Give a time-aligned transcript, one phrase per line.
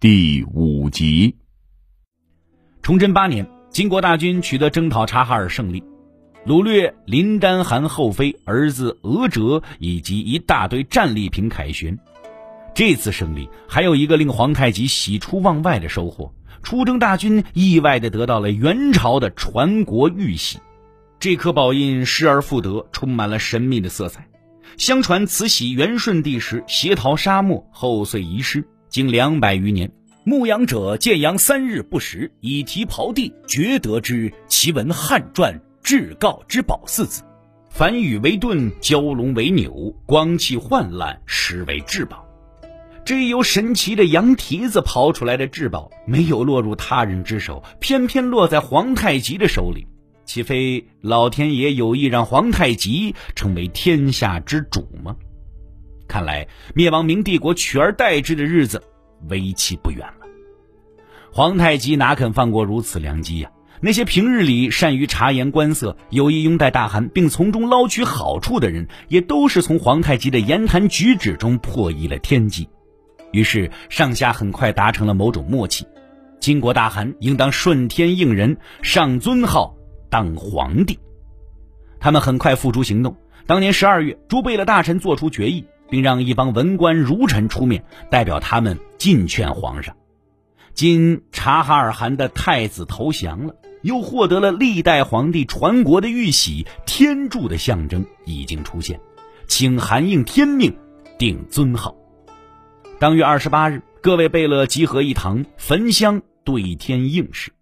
[0.00, 1.36] 第五集。
[2.80, 5.84] 崇祯八年，金国大军取得征讨察哈尔胜利，
[6.46, 11.98] 掳掠林丹汗后妃儿子额哲以及一大堆战利品凯旋。
[12.74, 16.32] 这次胜利还有一个令皇太极喜出望外的收获：
[16.62, 20.60] 出征大军意外的得到了元朝的传国玉玺。
[21.18, 24.26] 这颗宝印失而复得，充满了神秘的色彩。
[24.78, 29.92] 相传慈禧元顺帝时携逃沙漠，后遂遗失，经两百余年，
[30.24, 37.22] 牧羊者见羊三日不食，以蹄刨地，觉得之，其文汉传至告之宝四字。
[37.70, 42.26] 凡羽为盾，蛟龙为钮，光气焕烂，实为至宝。
[43.04, 49.86] 这由神奇的羊蹄子刨出来的至宝，没有落入他人之手，偏偏落在皇太极的手里。
[50.24, 55.16] 岂非老天爷有意让皇太极成为天下之主吗？
[56.10, 58.82] 看来灭亡明帝国、取而代之的日子
[59.28, 60.26] 为期不远了。
[61.32, 63.50] 皇太极哪肯放过如此良机呀？
[63.80, 72.68] 那些平日里善于察言观色、有意拥戴大汗并从中捞取好处的人，也都是从皇太极的言谈举止中破译了天机。
[73.30, 75.86] 于是上下很快达成了某种默契：
[76.40, 79.76] 金国大汗应当顺天应人，上尊号。
[80.10, 80.98] 当皇帝，
[82.00, 83.16] 他们很快付诸行动。
[83.46, 89.96] 当年十二月，朱贝勒大臣做出决议，并让一帮文官儒臣出面代表他们进劝皇上。
[90.72, 99.00] 今察哈尔汗的太子投降了，又获得了历代皇帝传国的玉玺，天柱的象征已经出现，
[99.46, 100.74] 请韩应天命，
[101.18, 101.94] 定尊号。
[102.98, 107.52] 当月二十八日，各位贝勒集合一堂，焚香对天应试。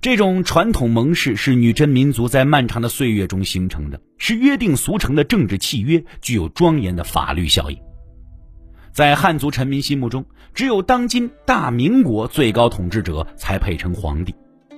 [0.00, 7.78] 这种传统盟誓是女真民族在漫长的岁月中形成的，是约定俗成的政治契约，具有庄严的法律效应。
[8.92, 14.34] 在汉族臣民心目中，只有当今大明国最高统治者才配称皇帝，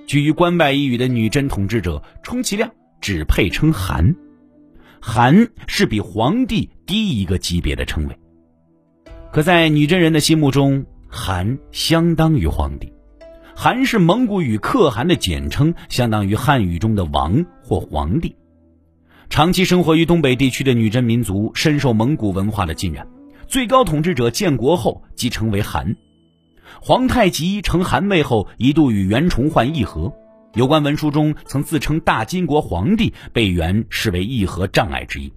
[0.07, 4.15] 居于关外一隅的女真统治者，充其量只配称汗。
[4.99, 8.19] 汗是比皇帝低一个级别的称谓，
[9.31, 12.91] 可在女真人的心目中，汗相当于皇帝。
[13.55, 18.35] 汗是蒙古语可汗的简称，相当于汉语中的王或皇帝。
[19.29, 23.07] 长期生活于东北地区的女真民族深受蒙古文化的浸染，
[23.47, 25.95] 最高统治者建国后即成为汗。
[26.81, 30.11] 皇太极承汗位后，一度与袁崇焕议和，
[30.55, 35.31] 有关文书中曾自称大金国皇帝，被袁视为议和障碍之一。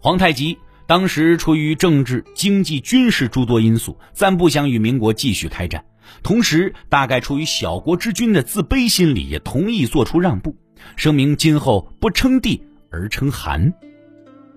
[0.00, 5.84] 皇太极当时出于政治、经济、军事诸多因素，暂不想与民国继续开战。
[6.22, 10.56] 同时，大概出于小国之君的自卑心理，也同意做出让步，
[10.96, 13.72] 声明今后不称帝而称韩，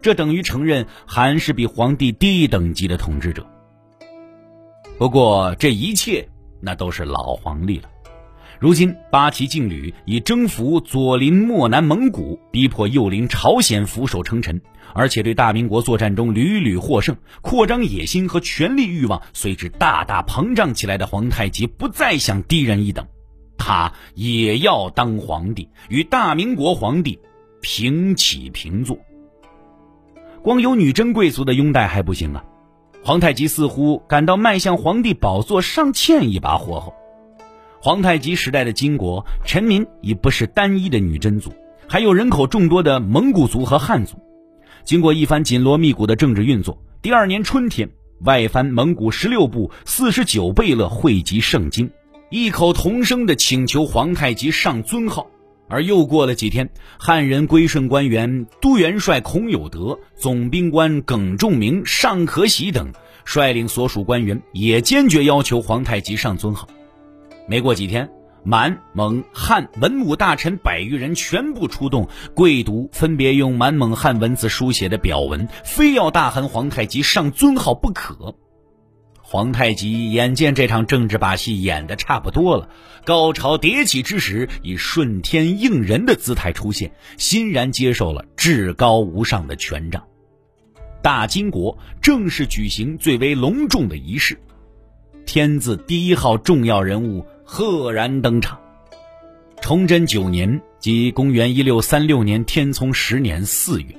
[0.01, 3.45] 这等于承认韩是比皇帝低一等级的统治者。
[4.97, 6.27] 不过，这一切
[6.59, 7.89] 那都是老黄历了。
[8.61, 14.61] 如今，八旗劲旅以征服左邻漠南蒙古，逼迫右邻朝鲜俯首称臣。
[14.93, 23.07] 而且对大明国作战中屡屡获胜，扩张野心和权力欲望随之大大膨胀起来的皇太极不再想低人一等，
[23.57, 27.17] 他也要当皇帝，与大明国皇帝
[27.61, 28.95] 平起平坐。
[30.43, 32.43] 光有女真贵族的拥戴还不行啊，
[33.03, 36.93] 皇太极似乎感到迈向皇帝宝座尚欠一把火候。
[37.83, 41.51] 皇太极时代的金国臣民已不是单一的女真族，
[41.87, 44.17] 还有人口众多的蒙古族和汉族。
[44.83, 47.89] 经过一番紧锣密鼓的政治运作，第二年春天，
[48.19, 51.89] 外藩蒙古十六部四十九贝勒汇集盛京，
[52.29, 55.25] 异口同声地请求皇太极上尊号。
[55.67, 62.91] 而又过了几天，汉人归顺官员都元帅孔有德、总兵官耿仲明、尚可喜等
[63.25, 66.67] 率领所属官员，也坚决要求皇太极上尊号。
[67.47, 68.09] 没过几天。
[68.43, 78.35] 满蒙汉文武大臣百余人全部出动，跪读分别用满蒙汉文字书写的表文，非要大汗皇太极上尊号不可。
[79.21, 82.67] 皇太极眼见这场政治把戏演得差不多了，
[83.05, 90.03] 高潮迭起之时，以顺天应人的姿态出现，欣然接受了至高无上的权杖。
[91.03, 94.41] 大金国正式举行最为隆重的仪式，
[95.33, 97.25] 天字第一号重要人物。
[97.45, 98.59] 赫然登场。
[99.61, 103.95] 崇祯九年，即公元一六三六年天聪十年四月，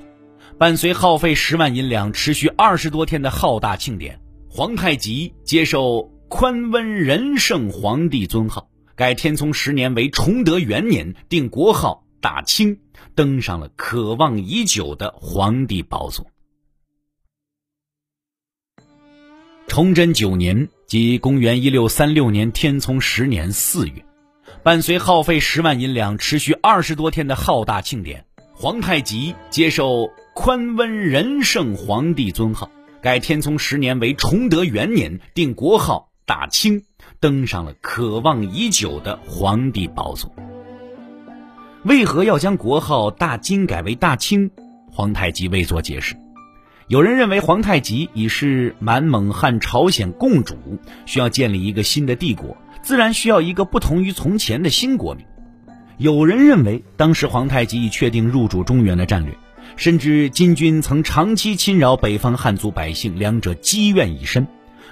[0.59, 12.77] 伴随耗费十万银两、持续二十多天的浩大庆典，皇太极接受宽温仁圣皇帝尊号，改天聪十年为崇德元年，定国号大清，
[13.15, 16.27] 登上了可望已久的皇帝宝座。
[19.65, 24.05] 崇祯九年，即公元一六三六年天聪十年四月，
[24.61, 32.69] 伴随耗费十万银两、持续二十多天的浩大庆典，皇太极接受宽温仁圣皇帝尊号，
[33.01, 36.83] 改天聪十年为崇德元年，定国号大清，
[37.19, 40.31] 登上了渴望已久的皇帝宝座。
[41.83, 44.51] 为何要将国号大金改为大清？
[44.91, 46.15] 皇太极未作解释。
[46.87, 50.55] 有人认为皇太极已是满蒙汉朝鲜共主，
[51.05, 55.25] 需要建立一个新的帝国，自然需要一个不同于从前的新国名。
[55.97, 59.33] 有人认为当时皇太极已确定入主中原的战略，
[59.77, 64.45] 甚至金军曾长期侵扰北方汉族百姓，两者积怨已深，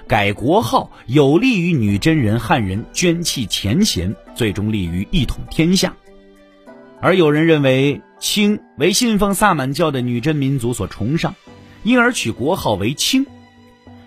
[0.06, 5.94] 改国号有利于女真人汉人捐弃前嫌，最终利于一统天下。
[7.02, 11.34] 而有人认为清为信奉萨满教的女真民族所崇尚。
[11.82, 13.26] 因而取国号为清，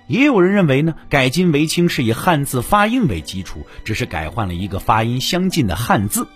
[0.07, 6.27] 也有人认为呢，改金为清是以汉字发音为基础，只是改换了一个发音相近的汉字，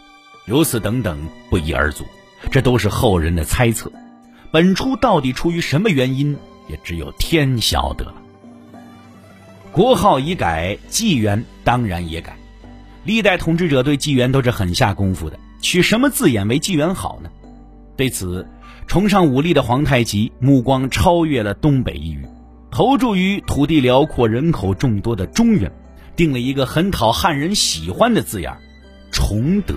[0.45, 2.05] 如此等等不一而足，
[2.51, 3.91] 这都是后人的猜测。
[4.51, 6.35] 本初到底出于什么原因，
[6.67, 8.15] 也只有天晓得了。
[9.71, 12.35] 国号已改，纪元当然也改。
[13.05, 17.29] 历代统治者对纪元都是很下功夫的，取什么字眼为纪元好呢？
[17.99, 18.47] 对此。
[18.87, 22.25] 崇尚武力的皇太极目光超越了东北一隅，
[22.71, 25.69] 投注于土地辽阔、人口众多的中原，
[26.15, 28.57] 定了一个很讨汉人喜欢的字眼
[29.11, 29.75] “崇德”。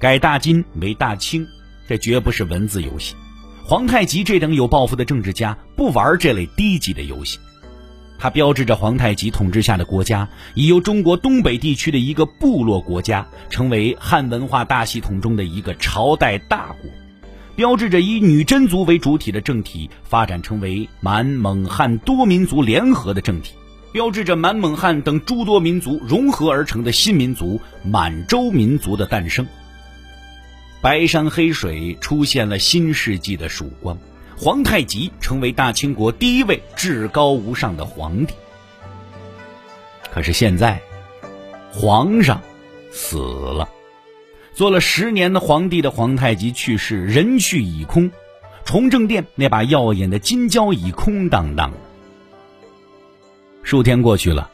[0.00, 1.46] 改大金为大清，
[1.88, 3.14] 这绝不是文字游戏。
[3.64, 7.38] 皇太极这等有抱负的政治家不玩这类低级的游戏。
[8.18, 16.90] 它标志着皇太极统治下的国家已由中国东北地区的一个部落国家，成为汉文化大系统中的一个朝代大国。
[17.54, 23.54] 标志着以女真族为主体的政体发展成为满蒙汉多民族联合的政体，
[23.92, 29.46] 标志着满蒙汉等诸多民族融合而成的新民族满洲民族的诞生。
[30.80, 33.98] 白山黑水出现了新世纪的曙光，
[34.40, 38.34] 皇太极成为大清国第一位至高无上的皇帝。
[40.12, 40.80] 可是现在，
[41.72, 42.40] 皇上
[42.92, 43.68] 死了。
[44.54, 48.12] 做了十年的皇帝的皇太极去世，人去已空，
[48.64, 51.72] 崇政殿那把耀眼的金交椅空荡荡。
[53.64, 54.48] 数天过去了，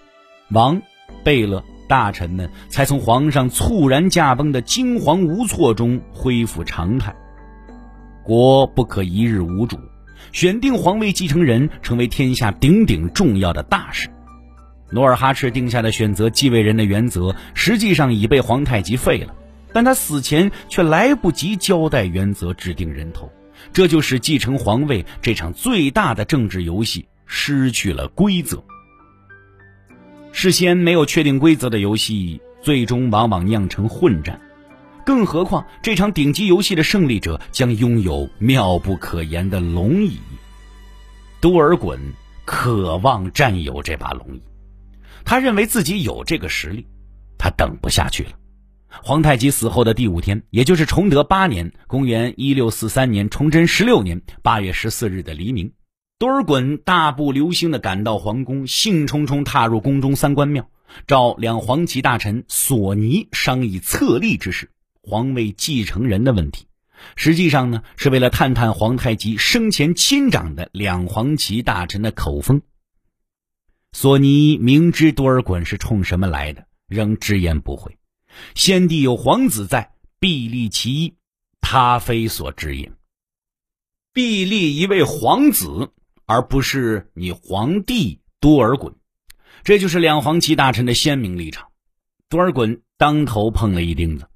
[0.51, 0.81] 王、
[1.23, 7.15] 贝勒、大臣们才从皇上猝然驾崩的惊惶无措中恢复常态。
[8.25, 9.79] 国不可一日无主，
[10.33, 14.09] 选定皇位继承人成为天下顶顶重要的大事。
[14.91, 19.35] 努尔哈赤定下的选择继位人的原则，实际上已被皇太极废了。
[19.73, 23.29] 但他死前却来不及交代原则、指定人头，
[23.73, 28.63] 这就使继承皇位这场最大的政治游戏失去了规则。
[30.31, 34.41] 事先没有确定规则的游戏，最终往往酿成混战。
[35.05, 40.19] 更何况这场顶级游戏的胜利者将拥有妙不可言的龙椅。
[41.41, 41.99] 多尔衮
[42.45, 44.43] 渴望占有这把龙椅，
[45.25, 46.87] 他认为自己有这个实力，
[47.39, 48.31] 他等不下去了。
[49.03, 55.73] 皇太极死后的第五天，也就是崇德八年（公元一六四三年）崇祯十六年八月十四日的黎明，
[56.19, 60.69] 多尔衮大步流星地赶到皇宫，兴冲冲踏入宫中三官庙，
[61.07, 64.71] 召两黄旗大臣索尼商议册立之事，
[65.07, 66.67] 皇位继承人的问题。
[67.17, 72.63] 实际上呢，是为了探探皇太极生前亲长的两黄旗大臣的口风。
[73.93, 77.99] 索尼明知多尔衮是冲什么来的，仍直言不讳。
[78.55, 81.15] 先帝有皇子在，必立其一，
[81.61, 82.91] 他非所知也。
[84.13, 85.91] 必立一位皇子，
[86.25, 88.95] 而不是你皇帝多尔衮，
[89.63, 91.69] 这就是两黄旗大臣的鲜明立场。
[92.29, 94.27] 多尔衮当头碰了一钉子。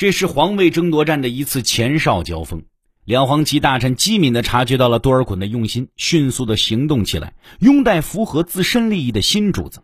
[0.00, 2.62] 这是皇位争夺战的一次前哨交锋。
[3.04, 9.82] 两黄旗大臣机敏地察觉到了多尔衮的用心，迅速地行动起来，拥戴符合自身利益的新主子。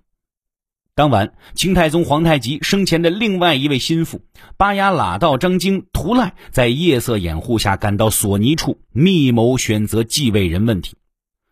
[0.94, 4.22] 当晚，清太宗皇太极生前的另外一位心腹
[4.56, 10.96] 巴雅喇道张京图赖，在夜色掩护下赶到索尼处，密谋选择继位人问题。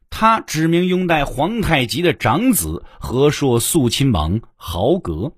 [0.09, 5.35] 他指明拥戴皇太极的长子和硕肃亲王豪格。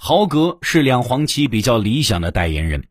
[0.00, 2.86] 豪格是两黄旗比较理想的代言人。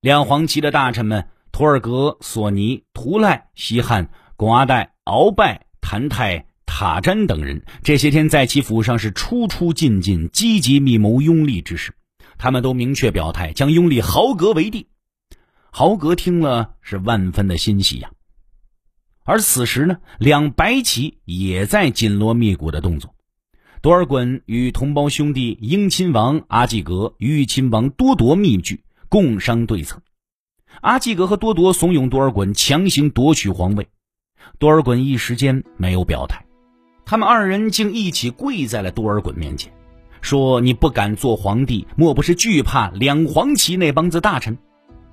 [0.00, 6.46] 两黄旗的大臣们图尔格、索尼、图赖、西汉、巩阿代、鳌拜、谭泰。
[6.64, 11.94] 塔詹等人这些天在其府上是出出进进，积极密谋拥立之事。
[12.36, 14.86] 他们都明确表态，将拥立豪格为帝。
[15.70, 18.10] 豪格听了是万分的欣喜呀。
[19.24, 23.14] 而此时呢，两白旗也在紧锣密鼓的动作。
[23.82, 30.00] 多尔衮与同胞兄弟英亲王阿济格与亲王多铎密聚，共商对策。
[30.80, 33.86] 阿济格和多铎怂恿多尔衮强行夺取皇位，
[34.58, 36.44] 多尔衮一时间没有表态。
[37.04, 39.72] 他们二人竟一起跪在了多尔衮面前，
[40.20, 44.58] 说：“你不敢做皇帝，莫不是惧怕两黄旗那帮子大臣？”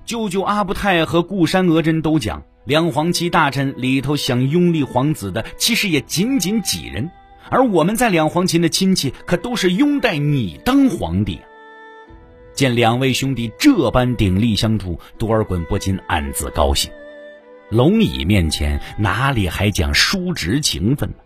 [0.04, 7.10] 舅舅阿布泰和固山额真都讲，两黄旗大臣里头想拥立皇子的，其实也仅仅几人。
[7.50, 11.40] 而我们在两黄旗的亲戚可都是拥戴你当皇帝。
[12.54, 16.90] 见两位兄弟这般鼎力相助，多尔衮不禁暗自高兴。
[17.70, 21.16] 龙椅面前哪里还讲叔侄情分呢？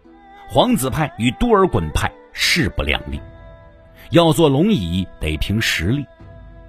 [0.48, 3.20] 皇子派与多尔衮派势不两立，
[4.10, 6.06] 要做龙椅得凭实力。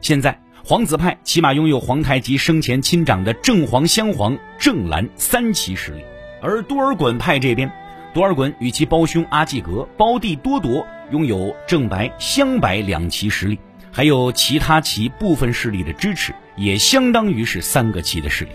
[0.01, 6.03] 现在皇子派起码拥有皇太极生前亲长的正黄、镶黄、正蓝三旗实力，
[6.41, 7.71] 而多尔衮派这边。
[8.13, 13.59] 多尔衮与其胞兄阿济格、胞弟多铎拥有正白、镶白两旗实力，
[13.91, 18.51] 还有其他旗部分势力的支持，也相当于是三个旗的势力。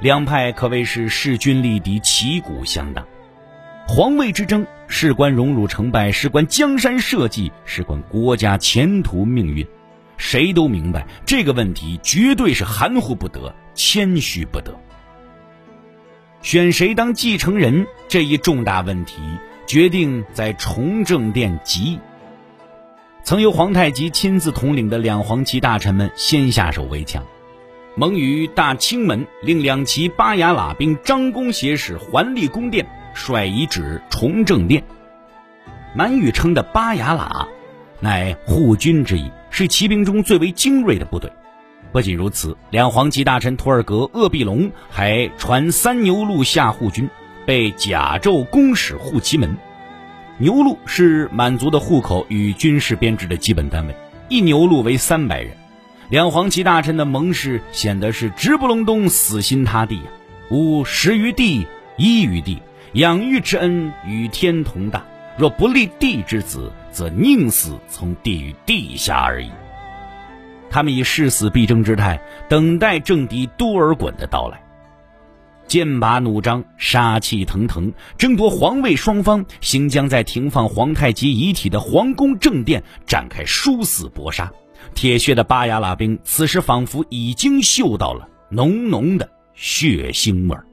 [0.00, 3.04] 两派可谓是势均力敌，旗鼓相当。
[3.88, 9.66] 皇位之争事关荣辱成败，事关江山社稷，事关国家前途命运。
[10.16, 14.74] 谁都明白这个问题绝对是含糊不得，谦虚不得。
[16.46, 19.20] 选谁当继承人这一重大问题，
[19.66, 21.98] 决定在崇政殿集。
[23.24, 27.24] 曾由皇太极亲自统领的两黄旗大臣们先下手为强，
[27.96, 34.84] 蒙于大清门令两旗巴雅喇兵张弓挟使环立宫殿，率遗指崇政殿。
[35.96, 37.48] 满语称的巴雅喇，
[37.98, 41.28] 乃护军之意，是骑兵中最为精锐的部队。
[41.96, 47.08] 不仅如此，两黄旗大臣图尔格、鄂必龙还传三牛录下护军，
[47.46, 49.56] 被甲胄公使护旗门。
[50.36, 53.96] 牛录是满族的户口与军事编制的基本单位，
[54.28, 55.56] 一牛录为三百人。
[56.10, 60.10] 两黄旗大臣的盟誓显得是直不隆咚、死心塌地呀！
[60.50, 62.60] 吾食于地，衣于地，
[62.92, 65.02] 养育之恩与天同大。
[65.38, 69.50] 若不立地之子，则宁死从地狱地下而已。
[70.70, 74.62] 他们以誓死必争之态等待政敌多尔衮的到来，
[75.66, 84.52] 剑拔弩张，杀气腾腾，争夺皇位双方行将在停放皇太极遗体的皇宫正殿展开殊死搏杀。
[84.94, 90.65] 铁血的巴雅喇兵此时仿佛已经嗅到了浓浓的血腥味儿。